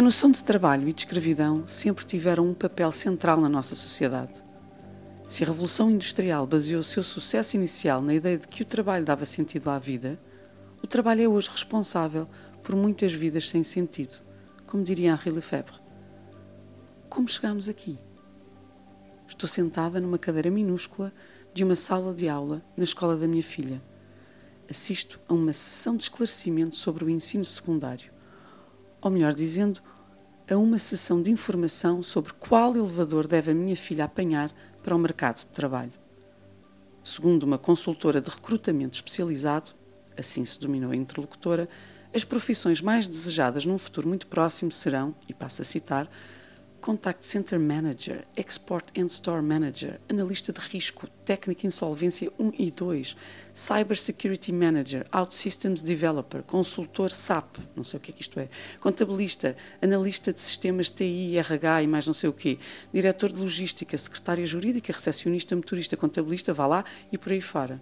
[0.00, 4.42] A noção de trabalho e de escravidão sempre tiveram um papel central na nossa sociedade.
[5.26, 9.04] Se a Revolução Industrial baseou o seu sucesso inicial na ideia de que o trabalho
[9.04, 10.18] dava sentido à vida,
[10.82, 12.26] o trabalho é hoje responsável
[12.62, 14.16] por muitas vidas sem sentido,
[14.66, 15.76] como diria Henri Lefebvre.
[17.10, 17.98] Como chegamos aqui?
[19.28, 21.12] Estou sentada numa cadeira minúscula
[21.52, 23.82] de uma sala de aula na escola da minha filha.
[24.66, 28.18] Assisto a uma sessão de esclarecimento sobre o ensino secundário
[29.00, 29.80] ou melhor dizendo,
[30.50, 34.50] a uma sessão de informação sobre qual elevador deve a minha filha apanhar
[34.82, 35.92] para o mercado de trabalho.
[37.04, 39.70] Segundo uma consultora de recrutamento especializado,
[40.18, 41.68] assim se dominou a interlocutora,
[42.12, 46.10] as profissões mais desejadas num futuro muito próximo serão, e passo a citar,
[46.80, 53.16] Contact Center Manager, Export and Store Manager, Analista de Risco, Técnica Insolvência 1 e 2,
[53.52, 58.48] Cyber Security Manager, OutSystems Developer, Consultor SAP, não sei o que é que isto é,
[58.80, 62.58] Contabilista, Analista de Sistemas TI, RH e mais não sei o quê,
[62.92, 67.80] Diretor de Logística, Secretária Jurídica, Recepcionista, Motorista, Contabilista, vá lá e por aí fora.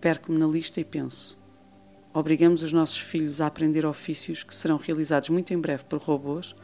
[0.00, 1.38] Perco-me na lista e penso.
[2.12, 6.54] Obrigamos os nossos filhos a aprender ofícios que serão realizados muito em breve por robôs,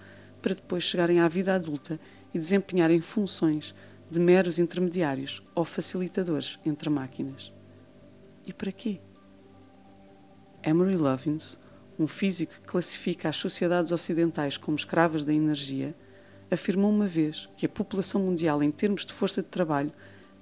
[0.43, 1.99] para depois chegarem à vida adulta
[2.35, 3.75] e desempenharem funções
[4.11, 7.53] de meros intermediários ou facilitadores entre máquinas.
[8.45, 9.01] E para quê?
[10.63, 11.59] Emory Lovins,
[11.99, 15.95] um físico que classifica as sociedades ocidentais como escravas da energia,
[16.51, 19.93] afirmou uma vez que a população mundial, em termos de força de trabalho,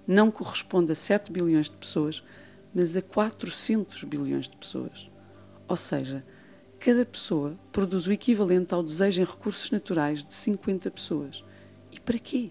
[0.06, 2.24] não corresponde a 7 bilhões de pessoas,
[2.74, 5.08] mas a 400 bilhões de pessoas.
[5.68, 6.24] Ou seja,
[6.80, 11.44] cada pessoa produz o equivalente ao desejo em recursos naturais de 50 pessoas.
[11.92, 12.50] E para quê?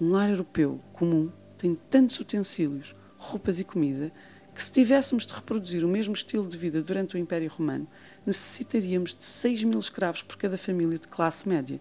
[0.00, 4.10] Um lar europeu comum tem tantos utensílios, roupas e comida
[4.54, 7.86] que, se tivéssemos de reproduzir o mesmo estilo de vida durante o Império Romano,
[8.24, 11.78] necessitaríamos de 6 mil escravos por cada família de classe média.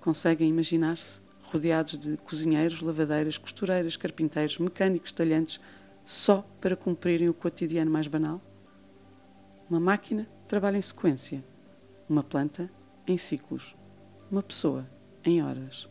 [0.00, 5.58] Conseguem imaginar-se rodeados de cozinheiros, lavadeiras, costureiras, carpinteiros, mecânicos, talhantes,
[6.04, 8.40] só para cumprirem o cotidiano mais banal?
[9.68, 11.44] Uma máquina trabalha em sequência,
[12.08, 12.70] uma planta
[13.04, 13.74] em ciclos,
[14.30, 14.88] uma pessoa
[15.24, 15.88] em horas.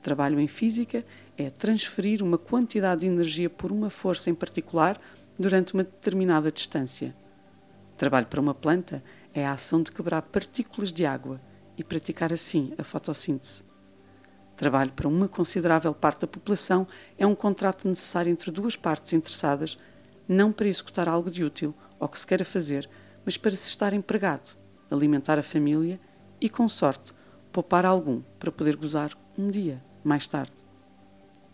[0.00, 1.04] Trabalho em física
[1.36, 5.00] é transferir uma quantidade de energia por uma força em particular
[5.36, 7.12] durante uma determinada distância.
[7.96, 11.40] Trabalho para uma planta é a ação de quebrar partículas de água
[11.76, 13.64] e praticar assim a fotossíntese.
[14.54, 16.86] Trabalho para uma considerável parte da população
[17.18, 19.76] é um contrato necessário entre duas partes interessadas,
[20.28, 22.86] não para executar algo de útil ou que se queira fazer,
[23.24, 24.54] mas para se estar empregado,
[24.90, 25.98] alimentar a família
[26.38, 27.14] e, com sorte,
[27.50, 30.52] poupar algum para poder gozar um dia mais tarde.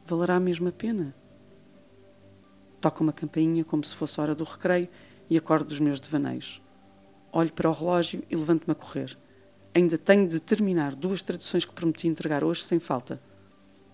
[0.04, 1.14] Valerá a pena?
[2.80, 4.88] Toca uma campainha como se fosse hora do recreio
[5.28, 6.60] e acordo dos meus devaneios.
[7.30, 9.16] Olho para o relógio e levanto-me a correr.
[9.72, 13.22] Ainda tenho de terminar duas traduções que prometi entregar hoje sem falta.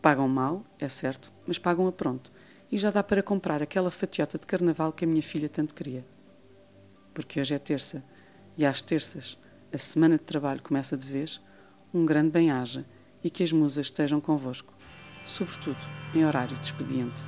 [0.00, 2.32] Pagam mal, é certo, mas pagam a pronto.
[2.72, 6.15] E já dá para comprar aquela fatiota de carnaval que a minha filha tanto queria
[7.16, 8.04] porque hoje é terça
[8.58, 9.38] e às terças
[9.72, 11.40] a semana de trabalho começa de vez,
[11.92, 12.84] um grande bem-aja
[13.24, 14.74] e que as musas estejam convosco,
[15.24, 15.80] sobretudo
[16.14, 17.24] em horário de expediente.